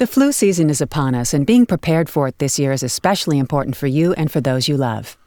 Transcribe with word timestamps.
The 0.00 0.06
flu 0.06 0.32
season 0.32 0.70
is 0.70 0.80
upon 0.80 1.14
us, 1.14 1.34
and 1.34 1.44
being 1.44 1.66
prepared 1.66 2.08
for 2.08 2.26
it 2.26 2.38
this 2.38 2.58
year 2.58 2.72
is 2.72 2.82
especially 2.82 3.38
important 3.38 3.76
for 3.76 3.86
you 3.86 4.14
and 4.14 4.32
for 4.32 4.40
those 4.40 4.66
you 4.66 4.78
love. 4.78 5.18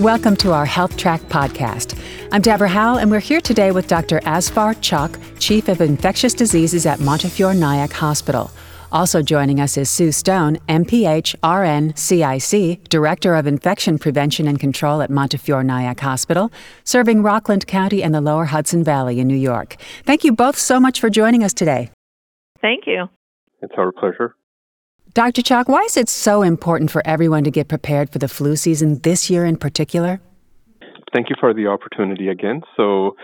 Welcome 0.00 0.34
to 0.38 0.50
our 0.50 0.66
Health 0.66 0.96
Track 0.96 1.20
podcast. 1.28 1.96
I'm 2.32 2.42
Deborah 2.42 2.68
Howell, 2.68 2.98
and 2.98 3.12
we're 3.12 3.20
here 3.20 3.40
today 3.40 3.70
with 3.70 3.86
Dr. 3.86 4.18
Asfar 4.22 4.76
Chak, 4.80 5.20
Chief 5.38 5.68
of 5.68 5.80
Infectious 5.80 6.34
Diseases 6.34 6.84
at 6.84 6.98
Montefiore 6.98 7.54
Nyack 7.54 7.92
Hospital. 7.92 8.50
Also 8.90 9.22
joining 9.22 9.60
us 9.60 9.76
is 9.76 9.88
Sue 9.88 10.10
Stone, 10.10 10.58
MPH, 10.68 11.36
RN, 11.44 11.94
CIC, 11.94 12.88
Director 12.88 13.36
of 13.36 13.46
Infection 13.46 14.00
Prevention 14.00 14.48
and 14.48 14.58
Control 14.58 15.00
at 15.00 15.10
Montefiore 15.10 15.62
Nyack 15.62 16.00
Hospital, 16.00 16.50
serving 16.82 17.22
Rockland 17.22 17.68
County 17.68 18.02
and 18.02 18.12
the 18.12 18.20
lower 18.20 18.46
Hudson 18.46 18.82
Valley 18.82 19.20
in 19.20 19.28
New 19.28 19.36
York. 19.36 19.76
Thank 20.04 20.24
you 20.24 20.32
both 20.32 20.58
so 20.58 20.80
much 20.80 20.98
for 20.98 21.08
joining 21.08 21.44
us 21.44 21.54
today. 21.54 21.92
Thank 22.60 22.86
you. 22.86 23.08
It's 23.62 23.74
our 23.76 23.92
pleasure. 23.92 24.34
Dr. 25.12 25.42
Chak, 25.42 25.68
why 25.68 25.80
is 25.80 25.96
it 25.96 26.08
so 26.08 26.42
important 26.42 26.90
for 26.90 27.02
everyone 27.04 27.42
to 27.44 27.50
get 27.50 27.66
prepared 27.68 28.10
for 28.10 28.18
the 28.18 28.28
flu 28.28 28.54
season 28.54 29.00
this 29.00 29.28
year 29.28 29.44
in 29.44 29.56
particular? 29.56 30.20
Thank 31.12 31.30
you 31.30 31.36
for 31.40 31.52
the 31.52 31.66
opportunity 31.66 32.28
again. 32.28 32.62
So, 32.76 33.16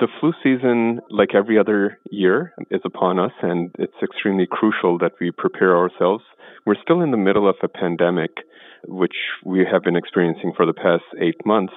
the 0.00 0.08
flu 0.18 0.32
season, 0.42 1.00
like 1.10 1.34
every 1.34 1.58
other 1.58 1.98
year, 2.10 2.52
is 2.70 2.80
upon 2.84 3.18
us, 3.18 3.30
and 3.42 3.70
it's 3.78 3.94
extremely 4.02 4.46
crucial 4.50 4.98
that 4.98 5.12
we 5.20 5.30
prepare 5.30 5.76
ourselves. 5.76 6.24
We're 6.66 6.80
still 6.82 7.02
in 7.02 7.10
the 7.10 7.16
middle 7.16 7.48
of 7.48 7.56
a 7.62 7.68
pandemic, 7.68 8.30
which 8.88 9.14
we 9.44 9.64
have 9.70 9.82
been 9.82 9.96
experiencing 9.96 10.52
for 10.56 10.66
the 10.66 10.72
past 10.72 11.04
eight 11.20 11.44
months. 11.44 11.74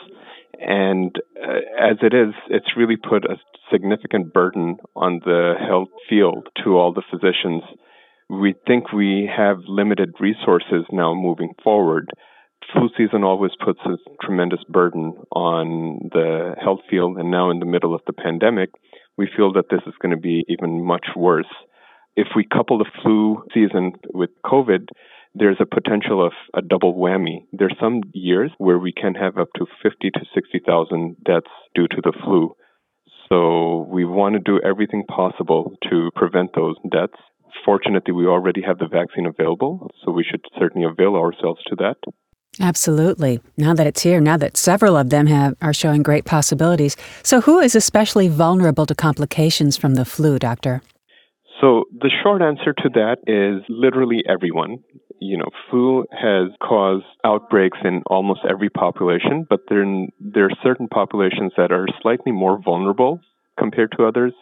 And 0.60 1.16
uh, 1.42 1.60
as 1.80 1.98
it 2.02 2.14
is, 2.14 2.34
it's 2.50 2.78
really 2.78 2.98
put 2.98 3.26
a 3.26 3.38
significant 3.72 4.34
burden 4.34 4.78
on 4.96 5.22
the 5.24 5.54
health 5.60 5.90
field 6.10 6.48
to 6.64 6.78
all 6.78 6.94
the 6.94 7.04
physicians. 7.10 7.64
We 8.30 8.56
think 8.66 8.92
we 8.92 9.30
have 9.36 9.60
limited 9.68 10.16
resources 10.20 10.86
now 10.92 11.14
moving 11.14 11.54
forward. 11.64 12.10
Flu 12.74 12.90
season 12.98 13.24
always 13.24 13.52
puts 13.64 13.80
a 13.86 13.98
tremendous 14.26 14.60
burden 14.68 15.14
on 15.32 16.10
the 16.12 16.56
health 16.62 16.82
field, 16.90 17.18
and 17.18 17.32
now 17.32 17.50
in 17.50 17.60
the 17.60 17.66
middle 17.66 17.96
of 17.96 18.02
the 18.08 18.14
pandemic, 18.14 18.72
we 19.18 19.30
feel 19.36 19.54
that 19.54 19.70
this 19.70 19.82
is 19.88 19.94
going 20.02 20.16
to 20.16 20.22
be 20.22 20.44
even 20.50 20.84
much 20.84 21.08
worse. 21.16 21.46
If 22.16 22.28
we 22.36 22.46
couple 22.46 22.80
the 22.80 22.92
flu 23.02 23.44
season 23.54 23.94
with 24.14 24.32
COVID, 24.44 24.90
there's 25.38 25.58
a 25.60 25.66
potential 25.66 26.26
of 26.26 26.34
a 26.54 26.62
double 26.62 26.96
whammy. 26.96 27.46
There's 27.52 27.76
some 27.80 28.02
years 28.14 28.52
where 28.58 28.80
we 28.80 28.92
can 28.92 29.14
have 29.16 29.38
up 29.38 29.50
to 29.58 29.66
50 29.84 30.12
to 30.12 30.20
60,000 30.34 31.18
deaths 31.26 31.48
due 31.76 31.88
to 31.88 32.02
the 32.04 32.14
flu. 32.24 32.56
So 33.30 33.86
we 33.90 34.06
want 34.06 34.34
to 34.34 34.40
do 34.40 34.60
everything 34.66 35.04
possible 35.06 35.74
to 35.90 36.10
prevent 36.16 36.52
those 36.56 36.76
deaths. 36.92 37.20
Fortunately, 37.66 38.14
we 38.14 38.26
already 38.26 38.62
have 38.62 38.78
the 38.78 38.88
vaccine 38.88 39.26
available, 39.26 39.92
so 40.04 40.12
we 40.12 40.24
should 40.24 40.42
certainly 40.60 40.88
avail 40.88 41.16
ourselves 41.16 41.62
to 41.68 41.76
that. 41.78 41.98
Absolutely. 42.60 43.40
Now 43.58 43.74
that 43.74 43.86
it's 43.86 44.02
here, 44.02 44.20
now 44.20 44.38
that 44.38 44.58
several 44.58 44.96
of 44.96 45.10
them 45.10 45.28
have, 45.28 45.56
are 45.62 45.74
showing 45.74 46.02
great 46.02 46.26
possibilities. 46.26 46.96
So, 47.24 47.42
who 47.42 47.60
is 47.60 47.76
especially 47.76 48.30
vulnerable 48.30 48.86
to 48.86 48.96
complications 48.96 49.78
from 49.78 49.96
the 49.96 50.06
flu, 50.06 50.40
doctor? 50.40 50.82
So, 51.62 51.86
the 51.92 52.12
short 52.24 52.42
answer 52.42 52.74
to 52.74 52.90
that 52.94 53.18
is 53.28 53.64
literally 53.70 54.24
everyone 54.28 54.78
you 55.20 55.38
know, 55.38 55.50
flu 55.70 56.06
has 56.12 56.50
caused 56.62 57.06
outbreaks 57.24 57.78
in 57.84 58.04
almost 58.08 58.42
every 58.50 58.70
population, 58.70 59.46
but 59.50 59.62
there, 59.70 59.86
there 60.20 60.46
are 60.46 60.64
certain 60.64 60.88
populations 60.88 61.54
that 61.58 61.72
are 61.72 61.88
slightly 62.02 62.32
more 62.32 62.60
vulnerable 62.64 63.20
compared 63.58 63.92
to 63.98 64.06
others, 64.06 64.34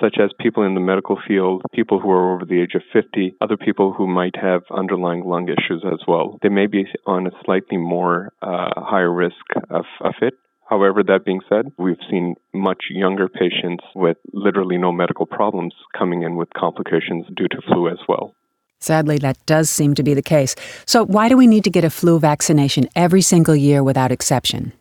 such 0.00 0.16
as 0.22 0.30
people 0.40 0.62
in 0.62 0.74
the 0.74 0.80
medical 0.80 1.18
field, 1.26 1.62
people 1.72 2.00
who 2.00 2.10
are 2.10 2.34
over 2.34 2.44
the 2.44 2.60
age 2.60 2.74
of 2.74 2.82
50, 2.92 3.36
other 3.40 3.56
people 3.56 3.92
who 3.92 4.06
might 4.06 4.34
have 4.40 4.62
underlying 4.70 5.24
lung 5.24 5.48
issues 5.48 5.84
as 5.84 6.00
well. 6.08 6.38
They 6.42 6.48
may 6.48 6.66
be 6.66 6.86
on 7.06 7.26
a 7.26 7.30
slightly 7.44 7.76
more 7.76 8.32
uh, 8.40 8.70
higher 8.76 9.12
risk 9.12 9.44
of, 9.68 9.84
of 10.00 10.14
it. 10.22 10.34
However, 10.68 11.02
that 11.02 11.24
being 11.24 11.40
said, 11.48 11.72
we've 11.76 11.98
seen 12.08 12.36
much 12.54 12.84
younger 12.90 13.28
patients 13.28 13.82
with 13.94 14.16
literally 14.32 14.78
no 14.78 14.92
medical 14.92 15.26
problems 15.26 15.74
coming 15.98 16.22
in 16.22 16.36
with 16.36 16.48
complications 16.56 17.26
due 17.36 17.48
to 17.48 17.60
flu 17.66 17.88
as 17.88 17.98
well. 18.08 18.34
Sadly, 18.80 19.18
that 19.18 19.36
does 19.44 19.68
seem 19.68 19.94
to 19.94 20.02
be 20.02 20.14
the 20.14 20.22
case. 20.22 20.54
So, 20.86 21.04
why 21.04 21.28
do 21.28 21.36
we 21.36 21.46
need 21.46 21.64
to 21.64 21.70
get 21.70 21.84
a 21.84 21.90
flu 21.90 22.18
vaccination 22.18 22.88
every 22.96 23.20
single 23.20 23.54
year 23.54 23.82
without 23.82 24.10
exception? 24.10 24.72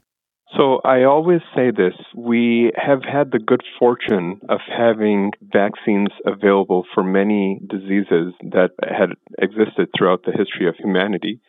So, 0.58 0.80
I 0.86 1.04
always 1.04 1.42
say 1.54 1.72
this 1.72 1.94
we 2.16 2.72
have 2.76 3.04
had 3.04 3.32
the 3.32 3.40
good 3.40 3.62
fortune 3.78 4.40
of 4.48 4.60
having 4.66 5.32
vaccines 5.42 6.10
available 6.26 6.86
for 6.94 7.04
many 7.04 7.60
diseases 7.70 8.34
that 8.42 8.72
had 8.82 9.10
existed 9.38 9.90
throughout 9.98 10.24
the 10.24 10.32
history 10.32 10.68
of 10.68 10.76
humanity, 10.78 11.42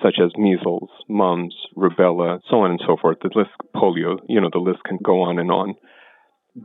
such 0.00 0.18
as 0.22 0.30
measles, 0.38 0.90
mumps, 1.08 1.56
rubella, 1.76 2.40
so 2.48 2.60
on 2.60 2.70
and 2.70 2.80
so 2.86 2.96
forth. 2.96 3.18
The 3.22 3.30
list, 3.34 3.50
polio, 3.74 4.18
you 4.28 4.40
know, 4.40 4.50
the 4.52 4.60
list 4.60 4.84
can 4.84 4.98
go 5.02 5.22
on 5.22 5.38
and 5.38 5.50
on. 5.50 5.74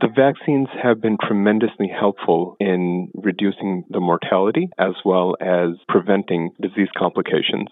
The 0.00 0.08
vaccines 0.08 0.66
have 0.82 1.00
been 1.00 1.18
tremendously 1.22 1.86
helpful 1.88 2.56
in 2.58 3.12
reducing 3.14 3.84
the 3.90 4.00
mortality 4.00 4.68
as 4.76 4.94
well 5.04 5.36
as 5.40 5.76
preventing 5.86 6.50
disease 6.60 6.88
complications. 6.98 7.68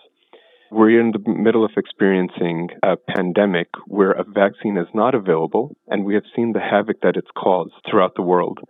We're 0.71 1.01
in 1.01 1.11
the 1.11 1.33
middle 1.33 1.65
of 1.65 1.73
experiencing 1.77 2.69
a 2.85 2.97
pandemic 2.97 3.71
where 3.89 4.13
a 4.13 4.23
vaccine 4.23 4.77
is 4.77 4.87
not 4.95 5.17
available, 5.17 5.77
and 5.89 6.05
we 6.05 6.15
have 6.15 6.23
seen 6.37 6.53
the 6.53 6.61
havoc 6.61 7.01
that 7.01 7.17
it's 7.17 7.31
caused 7.37 7.75
throughout 7.91 8.15
the 8.15 8.23
world. 8.23 8.61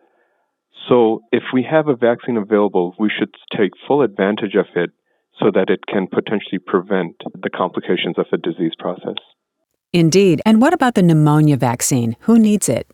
So, 0.89 1.21
if 1.31 1.43
we 1.53 1.63
have 1.71 1.89
a 1.89 1.97
vaccine 1.97 2.39
available, 2.39 2.95
we 2.99 3.11
should 3.11 3.35
take 3.55 3.73
full 3.87 4.01
advantage 4.01 4.55
of 4.55 4.67
it 4.75 4.91
so 5.39 5.51
that 5.53 5.69
it 5.69 5.81
can 5.87 6.07
potentially 6.07 6.59
prevent 6.59 7.17
the 7.35 7.51
complications 7.51 8.17
of 8.19 8.27
the 8.31 8.39
disease 8.39 8.73
process. 8.79 9.21
Indeed. 9.93 10.41
And 10.47 10.63
what 10.63 10.73
about 10.73 10.95
the 10.95 11.03
pneumonia 11.03 11.59
vaccine? 11.59 12.17
Who 12.21 12.39
needs 12.39 12.69
it? 12.71 12.87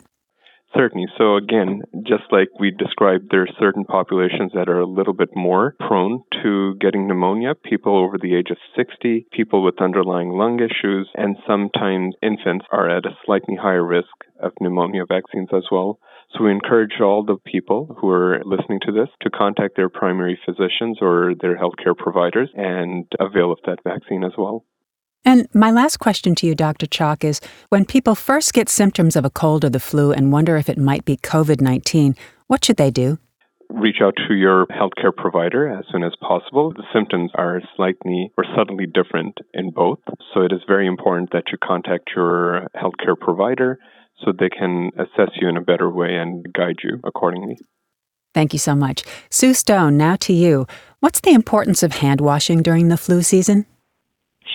Certainly. 0.77 1.06
So 1.17 1.37
again, 1.37 1.83
just 2.06 2.25
like 2.31 2.49
we 2.61 2.71
described, 2.71 3.29
there 3.31 3.43
are 3.43 3.59
certain 3.59 3.84
populations 3.84 4.53
that 4.55 4.69
are 4.69 4.81
a 4.81 4.87
little 4.87 5.15
bit 5.15 5.31
more 5.34 5.75
prone 5.81 6.23
to 6.43 6.75
getting 6.81 7.09
pneumonia. 7.09 7.55
People 7.55 7.97
over 7.97 8.19
the 8.19 8.34
age 8.34 8.51
of 8.51 8.59
60, 8.77 9.27
people 9.33 9.62
with 9.65 9.81
underlying 9.81 10.31
lung 10.31 10.61
issues, 10.61 11.09
and 11.15 11.37
sometimes 11.47 12.15
infants 12.23 12.67
are 12.71 12.89
at 12.91 13.06
a 13.06 13.17
slightly 13.25 13.56
higher 13.56 13.84
risk 13.84 14.12
of 14.41 14.53
pneumonia 14.61 15.05
vaccines 15.09 15.49
as 15.55 15.65
well. 15.71 15.99
So 16.37 16.45
we 16.45 16.51
encourage 16.51 17.00
all 17.00 17.25
the 17.25 17.39
people 17.50 17.97
who 17.99 18.11
are 18.11 18.43
listening 18.45 18.81
to 18.85 18.93
this 18.93 19.09
to 19.23 19.31
contact 19.31 19.77
their 19.77 19.89
primary 19.89 20.39
physicians 20.45 20.99
or 21.00 21.33
their 21.41 21.56
healthcare 21.56 21.97
providers 21.97 22.50
and 22.55 23.06
avail 23.19 23.50
of 23.50 23.59
that 23.65 23.83
vaccine 23.83 24.23
as 24.23 24.33
well. 24.37 24.65
And 25.28 25.47
my 25.53 25.71
last 25.71 25.99
question 25.99 26.34
to 26.37 26.47
you, 26.47 26.55
Dr. 26.55 26.87
Chak, 26.87 27.22
is 27.22 27.43
when 27.69 27.84
people 27.84 28.15
first 28.15 28.55
get 28.55 28.71
symptoms 28.71 29.15
of 29.15 29.27
a 29.27 29.31
cold 29.31 29.62
or 29.62 29.69
the 29.69 29.78
flu 29.78 30.11
and 30.11 30.33
wonder 30.33 30.56
if 30.56 30.71
it 30.71 30.78
might 30.78 31.05
be 31.05 31.19
COVID 31.19 31.61
19, 31.61 32.16
what 32.47 32.65
should 32.65 32.78
they 32.78 32.91
do? 32.91 33.19
Reach 33.69 33.97
out 34.03 34.15
to 34.27 34.34
your 34.34 34.65
healthcare 34.69 35.15
provider 35.15 35.69
as 35.69 35.84
soon 35.93 36.03
as 36.03 36.15
possible. 36.22 36.72
The 36.72 36.87
symptoms 36.94 37.31
are 37.34 37.61
slightly 37.77 38.33
or 38.38 38.44
subtly 38.56 38.87
different 38.87 39.37
in 39.53 39.71
both, 39.71 39.99
so 40.33 40.41
it 40.41 40.50
is 40.50 40.62
very 40.67 40.87
important 40.87 41.28
that 41.33 41.53
you 41.53 41.59
contact 41.62 42.09
your 42.17 42.67
healthcare 42.75 43.21
provider 43.21 43.78
so 44.25 44.33
they 44.33 44.49
can 44.49 44.93
assess 44.97 45.33
you 45.38 45.50
in 45.50 45.59
a 45.59 45.61
better 45.61 45.91
way 45.91 46.17
and 46.17 46.50
guide 46.55 46.77
you 46.83 47.00
accordingly. 47.05 47.59
Thank 48.33 48.55
you 48.55 48.59
so 48.59 48.75
much. 48.75 49.05
Sue 49.28 49.53
Stone, 49.53 49.99
now 49.99 50.17
to 50.21 50.33
you. 50.33 50.67
What's 51.00 51.21
the 51.21 51.34
importance 51.34 51.83
of 51.83 51.97
hand 51.97 52.22
washing 52.22 52.62
during 52.62 52.88
the 52.88 52.97
flu 52.97 53.21
season? 53.21 53.67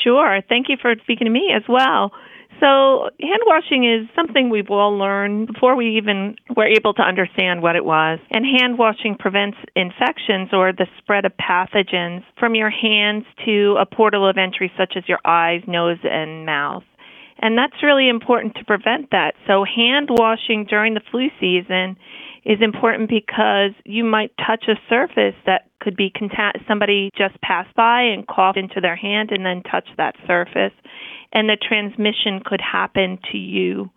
Sure. 0.04 0.42
Thank 0.48 0.70
you 0.70 0.78
for 0.82 0.94
speaking 1.04 1.26
to 1.26 1.32
me 1.32 1.52
as 1.56 1.64
well. 1.68 2.12
So, 2.60 3.10
hand 3.20 3.42
washing 3.46 3.84
is 3.84 4.08
something 4.16 4.50
we've 4.50 4.70
all 4.70 4.98
learned 4.98 5.48
before 5.48 5.76
we 5.76 5.98
even 5.98 6.36
were 6.56 6.68
able 6.68 6.94
to 6.94 7.02
understand 7.02 7.62
what 7.62 7.76
it 7.76 7.84
was. 7.84 8.20
And 8.32 8.46
hand 8.46 8.78
washing 8.78 9.16
prevents 9.20 9.58
infections 9.76 10.50
or 10.54 10.72
the 10.72 10.88
spread 11.00 11.26
of 11.26 11.34
pathogens 11.36 12.24
from 12.40 12.56
your 12.56 12.70
hands 12.70 13.26
to 13.46 13.76
a 13.80 13.86
portal 13.86 14.30
of 14.30 14.38
entry 14.38 14.72
such 14.78 14.94
as 14.96 15.04
your 15.10 15.20
eyes, 15.26 15.62
nose, 15.68 15.98
and 16.04 16.46
mouth. 16.46 16.84
And 17.40 17.58
that's 17.58 17.84
really 17.84 18.08
important 18.08 18.56
to 18.56 18.66
prevent 18.66 19.12
that. 19.12 19.34
So, 19.48 19.66
hand 19.66 20.10
washing 20.10 20.66
during 20.70 20.94
the 20.94 21.02
flu 21.12 21.30
season 21.40 21.98
is 22.46 22.60
important 22.62 23.10
because 23.10 23.72
you 23.84 24.04
might 24.04 24.32
touch 24.38 24.66
a 24.68 24.76
surface 24.90 25.36
that 25.46 25.70
could 25.84 25.98
be 25.98 26.10
contact 26.10 26.60
somebody 26.68 27.10
just 27.18 27.40
passed 27.42 27.76
by 27.76 28.02
and 28.02 28.26
coughed 28.28 28.58
into 28.58 28.80
their 28.82 28.96
hand 28.96 29.32
and 29.32 29.46
then 29.46 29.62
touch 29.64 29.88
that 29.98 30.16
surface 30.26 30.74
and 31.34 31.50
the 31.50 31.58
transmission 31.58 32.40
could 32.46 32.62
happen 32.62 33.18
to 33.32 33.38
you 33.38 33.90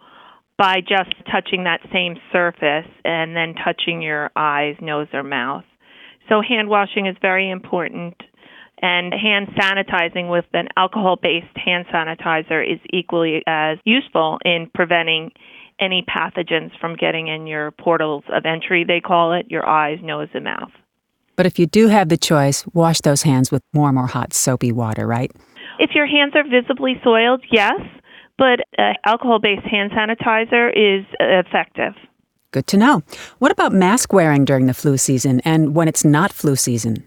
by 0.58 0.76
just 0.80 1.14
touching 1.30 1.64
that 1.64 1.80
same 1.92 2.16
surface 2.32 2.90
and 3.04 3.36
then 3.36 3.54
touching 3.62 4.00
your 4.00 4.30
eyes, 4.34 4.74
nose 4.80 5.08
or 5.12 5.22
mouth. 5.22 5.64
So 6.30 6.40
hand 6.40 6.68
washing 6.68 7.06
is 7.06 7.16
very 7.20 7.50
important 7.50 8.14
and 8.80 9.12
hand 9.12 9.48
sanitizing 9.56 10.30
with 10.30 10.46
an 10.54 10.68
alcohol 10.76 11.16
based 11.20 11.56
hand 11.56 11.86
sanitizer 11.92 12.62
is 12.62 12.80
equally 12.90 13.42
as 13.46 13.78
useful 13.84 14.38
in 14.44 14.70
preventing 14.74 15.30
any 15.78 16.04
pathogens 16.08 16.70
from 16.80 16.96
getting 16.96 17.28
in 17.28 17.46
your 17.46 17.70
portals 17.70 18.24
of 18.32 18.44
entry, 18.46 18.84
they 18.84 19.00
call 19.00 19.34
it, 19.34 19.46
your 19.50 19.66
eyes, 19.68 19.98
nose, 20.02 20.28
and 20.32 20.44
mouth. 20.44 20.70
But 21.36 21.46
if 21.46 21.58
you 21.58 21.66
do 21.66 21.88
have 21.88 22.08
the 22.08 22.16
choice, 22.16 22.66
wash 22.72 23.00
those 23.02 23.22
hands 23.22 23.52
with 23.52 23.62
warm 23.74 23.98
or 23.98 24.06
hot 24.06 24.32
soapy 24.32 24.72
water, 24.72 25.06
right? 25.06 25.30
If 25.78 25.90
your 25.94 26.06
hands 26.06 26.32
are 26.34 26.44
visibly 26.44 26.94
soiled, 27.04 27.44
yes, 27.50 27.80
but 28.38 28.60
uh, 28.78 28.94
alcohol 29.04 29.38
based 29.38 29.66
hand 29.66 29.92
sanitizer 29.92 30.70
is 30.70 31.04
effective. 31.20 31.92
Good 32.52 32.66
to 32.68 32.76
know. 32.78 33.02
What 33.38 33.52
about 33.52 33.72
mask 33.72 34.12
wearing 34.12 34.44
during 34.44 34.66
the 34.66 34.74
flu 34.74 34.96
season 34.96 35.40
and 35.44 35.74
when 35.74 35.88
it's 35.88 36.04
not 36.04 36.32
flu 36.32 36.56
season? 36.56 37.04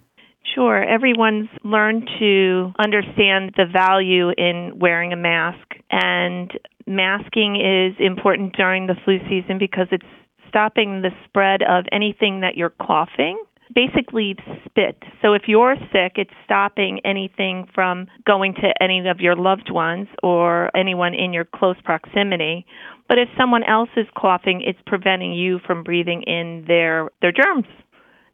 Sure. 0.53 0.83
Everyone's 0.83 1.49
learned 1.63 2.09
to 2.19 2.73
understand 2.79 3.53
the 3.55 3.65
value 3.71 4.29
in 4.37 4.73
wearing 4.75 5.13
a 5.13 5.15
mask, 5.15 5.75
and 5.91 6.51
masking 6.87 7.55
is 7.55 7.95
important 7.99 8.55
during 8.55 8.87
the 8.87 8.95
flu 9.05 9.19
season 9.29 9.57
because 9.57 9.87
it's 9.91 10.05
stopping 10.47 11.01
the 11.01 11.11
spread 11.25 11.61
of 11.61 11.85
anything 11.91 12.41
that 12.41 12.57
you're 12.57 12.73
coughing 12.81 13.41
basically 13.73 14.35
spit. 14.65 15.01
So 15.21 15.33
if 15.33 15.43
you're 15.47 15.75
sick, 15.91 16.13
it's 16.15 16.33
stopping 16.45 16.99
anything 17.05 17.67
from 17.73 18.07
going 18.25 18.53
to 18.55 18.73
any 18.81 19.07
of 19.07 19.19
your 19.19 19.35
loved 19.35 19.71
ones 19.71 20.07
or 20.23 20.75
anyone 20.75 21.13
in 21.13 21.33
your 21.33 21.45
close 21.45 21.77
proximity. 21.83 22.65
But 23.07 23.17
if 23.17 23.29
someone 23.37 23.63
else 23.63 23.89
is 23.95 24.07
coughing, 24.17 24.61
it's 24.65 24.79
preventing 24.85 25.33
you 25.33 25.59
from 25.65 25.83
breathing 25.83 26.23
in 26.23 26.65
their 26.67 27.09
their 27.21 27.31
germs, 27.31 27.67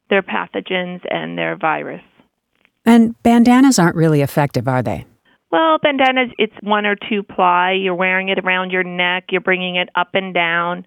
their 0.09 0.21
pathogens 0.21 1.01
and 1.09 1.37
their 1.37 1.55
virus. 1.57 2.03
And 2.85 3.21
bandanas 3.23 3.79
aren't 3.79 3.95
really 3.95 4.21
effective, 4.21 4.67
are 4.67 4.83
they? 4.83 5.05
Well, 5.51 5.77
bandanas, 5.81 6.31
it's 6.37 6.53
one 6.61 6.85
or 6.85 6.95
two 7.09 7.23
ply. 7.23 7.71
You're 7.71 7.95
wearing 7.95 8.29
it 8.29 8.39
around 8.39 8.71
your 8.71 8.83
neck, 8.83 9.25
you're 9.31 9.41
bringing 9.41 9.75
it 9.75 9.89
up 9.95 10.09
and 10.13 10.33
down 10.33 10.85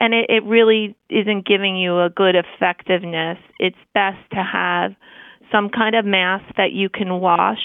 and 0.00 0.14
it, 0.14 0.26
it 0.28 0.44
really 0.44 0.96
isn't 1.08 1.46
giving 1.46 1.76
you 1.76 2.00
a 2.00 2.10
good 2.10 2.34
effectiveness. 2.34 3.38
It's 3.58 3.76
best 3.94 4.18
to 4.32 4.42
have 4.42 4.92
some 5.52 5.68
kind 5.68 5.94
of 5.94 6.04
mask 6.04 6.44
that 6.56 6.72
you 6.72 6.88
can 6.88 7.20
wash 7.20 7.60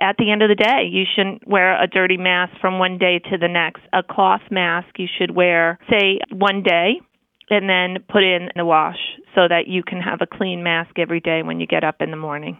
at 0.00 0.16
the 0.18 0.30
end 0.30 0.42
of 0.42 0.48
the 0.48 0.54
day. 0.54 0.88
You 0.90 1.04
shouldn't 1.14 1.46
wear 1.46 1.80
a 1.80 1.86
dirty 1.86 2.16
mask 2.16 2.52
from 2.60 2.78
one 2.78 2.98
day 2.98 3.20
to 3.30 3.38
the 3.38 3.48
next. 3.48 3.82
A 3.92 4.02
cloth 4.02 4.42
mask 4.50 4.88
you 4.98 5.06
should 5.18 5.34
wear, 5.34 5.78
say, 5.88 6.18
one 6.30 6.62
day 6.62 7.00
and 7.48 7.68
then 7.68 8.02
put 8.08 8.22
in 8.22 8.50
the 8.56 8.64
wash 8.64 8.98
so 9.34 9.46
that 9.48 9.68
you 9.68 9.82
can 9.82 10.00
have 10.00 10.20
a 10.20 10.26
clean 10.26 10.62
mask 10.62 10.98
every 10.98 11.20
day 11.20 11.42
when 11.42 11.60
you 11.60 11.66
get 11.66 11.84
up 11.84 11.96
in 12.00 12.10
the 12.10 12.16
morning. 12.16 12.58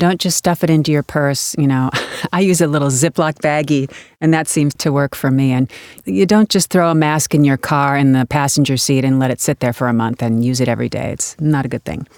Don't 0.00 0.18
just 0.18 0.38
stuff 0.38 0.64
it 0.64 0.70
into 0.70 0.90
your 0.90 1.02
purse. 1.02 1.54
You 1.58 1.66
know, 1.66 1.90
I 2.32 2.40
use 2.40 2.62
a 2.62 2.66
little 2.66 2.88
Ziploc 2.88 3.34
baggie, 3.40 3.92
and 4.22 4.32
that 4.32 4.48
seems 4.48 4.74
to 4.76 4.92
work 4.92 5.14
for 5.14 5.30
me. 5.30 5.52
And 5.52 5.70
you 6.06 6.24
don't 6.24 6.48
just 6.48 6.70
throw 6.70 6.90
a 6.90 6.94
mask 6.94 7.34
in 7.34 7.44
your 7.44 7.58
car 7.58 7.98
in 7.98 8.12
the 8.12 8.24
passenger 8.24 8.78
seat 8.78 9.04
and 9.04 9.18
let 9.18 9.30
it 9.30 9.40
sit 9.40 9.60
there 9.60 9.74
for 9.74 9.88
a 9.88 9.92
month 9.92 10.22
and 10.22 10.42
use 10.42 10.58
it 10.58 10.68
every 10.68 10.88
day. 10.88 11.12
It's 11.12 11.38
not 11.38 11.66
a 11.66 11.68
good 11.68 11.84
thing. 11.84 12.08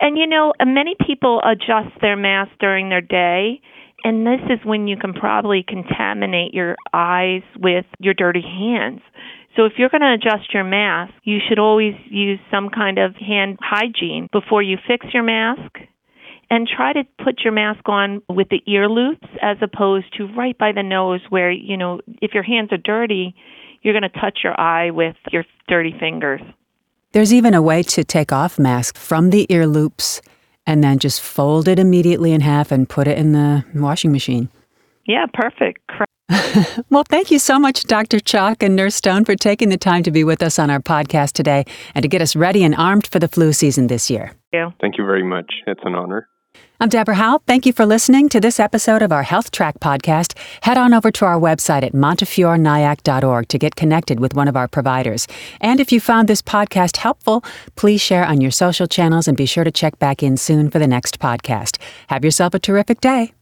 And 0.00 0.18
you 0.18 0.26
know, 0.26 0.54
uh, 0.58 0.64
many 0.64 0.96
people 1.06 1.40
adjust 1.44 1.94
their 2.00 2.16
mask 2.16 2.50
during 2.58 2.88
their 2.88 3.00
day. 3.00 3.60
And 4.02 4.26
this 4.26 4.40
is 4.50 4.58
when 4.64 4.88
you 4.88 4.96
can 4.96 5.14
probably 5.14 5.64
contaminate 5.66 6.52
your 6.52 6.74
eyes 6.92 7.42
with 7.56 7.86
your 8.00 8.12
dirty 8.12 8.42
hands. 8.42 9.00
So 9.56 9.66
if 9.66 9.74
you're 9.78 9.88
going 9.88 10.00
to 10.00 10.14
adjust 10.14 10.52
your 10.52 10.64
mask, 10.64 11.14
you 11.22 11.38
should 11.48 11.60
always 11.60 11.94
use 12.10 12.40
some 12.50 12.70
kind 12.70 12.98
of 12.98 13.14
hand 13.14 13.58
hygiene 13.60 14.28
before 14.32 14.62
you 14.62 14.78
fix 14.84 15.06
your 15.14 15.22
mask 15.22 15.78
and 16.54 16.68
try 16.68 16.92
to 16.92 17.02
put 17.24 17.40
your 17.42 17.52
mask 17.52 17.88
on 17.88 18.22
with 18.28 18.48
the 18.48 18.62
ear 18.68 18.88
loops 18.88 19.26
as 19.42 19.56
opposed 19.60 20.06
to 20.16 20.28
right 20.36 20.56
by 20.56 20.70
the 20.70 20.84
nose 20.84 21.20
where, 21.28 21.50
you 21.50 21.76
know, 21.76 22.00
if 22.22 22.32
your 22.32 22.44
hands 22.44 22.68
are 22.70 22.78
dirty, 22.78 23.34
you're 23.82 23.92
going 23.92 24.08
to 24.08 24.20
touch 24.20 24.38
your 24.44 24.58
eye 24.58 24.92
with 24.92 25.16
your 25.32 25.44
dirty 25.66 25.92
fingers. 25.98 26.40
There's 27.10 27.34
even 27.34 27.54
a 27.54 27.62
way 27.62 27.82
to 27.82 28.04
take 28.04 28.30
off 28.30 28.56
mask 28.56 28.96
from 28.96 29.30
the 29.30 29.52
ear 29.52 29.66
loops 29.66 30.22
and 30.64 30.82
then 30.84 31.00
just 31.00 31.20
fold 31.20 31.66
it 31.66 31.80
immediately 31.80 32.30
in 32.30 32.40
half 32.40 32.70
and 32.70 32.88
put 32.88 33.08
it 33.08 33.18
in 33.18 33.32
the 33.32 33.64
washing 33.74 34.12
machine. 34.12 34.48
Yeah, 35.06 35.26
perfect. 35.34 35.80
well, 36.88 37.04
thank 37.08 37.32
you 37.32 37.40
so 37.40 37.58
much, 37.58 37.82
Dr. 37.82 38.20
Chak 38.20 38.62
and 38.62 38.76
Nurse 38.76 38.94
Stone, 38.94 39.24
for 39.24 39.34
taking 39.34 39.70
the 39.70 39.76
time 39.76 40.04
to 40.04 40.12
be 40.12 40.22
with 40.22 40.40
us 40.40 40.60
on 40.60 40.70
our 40.70 40.80
podcast 40.80 41.32
today 41.32 41.64
and 41.96 42.04
to 42.04 42.08
get 42.08 42.22
us 42.22 42.36
ready 42.36 42.62
and 42.62 42.76
armed 42.76 43.08
for 43.08 43.18
the 43.18 43.28
flu 43.28 43.52
season 43.52 43.88
this 43.88 44.08
year. 44.08 44.28
Thank 44.28 44.38
you. 44.52 44.72
Thank 44.80 44.98
you 44.98 45.04
very 45.04 45.24
much. 45.24 45.52
It's 45.66 45.82
an 45.82 45.96
honor. 45.96 46.28
I'm 46.84 46.90
Deborah 46.90 47.14
Howell. 47.14 47.42
Thank 47.46 47.64
you 47.64 47.72
for 47.72 47.86
listening 47.86 48.28
to 48.28 48.40
this 48.40 48.60
episode 48.60 49.00
of 49.00 49.10
our 49.10 49.22
Health 49.22 49.50
Track 49.50 49.80
podcast. 49.80 50.36
Head 50.60 50.76
on 50.76 50.92
over 50.92 51.10
to 51.12 51.24
our 51.24 51.40
website 51.40 51.82
at 51.82 51.92
montefiorenyack.org 51.94 53.48
to 53.48 53.58
get 53.58 53.74
connected 53.74 54.20
with 54.20 54.34
one 54.34 54.48
of 54.48 54.56
our 54.56 54.68
providers. 54.68 55.26
And 55.62 55.80
if 55.80 55.92
you 55.92 55.98
found 55.98 56.28
this 56.28 56.42
podcast 56.42 56.98
helpful, 56.98 57.42
please 57.76 58.02
share 58.02 58.26
on 58.26 58.42
your 58.42 58.50
social 58.50 58.86
channels 58.86 59.26
and 59.26 59.34
be 59.34 59.46
sure 59.46 59.64
to 59.64 59.70
check 59.70 59.98
back 59.98 60.22
in 60.22 60.36
soon 60.36 60.68
for 60.68 60.78
the 60.78 60.86
next 60.86 61.18
podcast. 61.18 61.80
Have 62.08 62.22
yourself 62.22 62.52
a 62.52 62.58
terrific 62.58 63.00
day. 63.00 63.32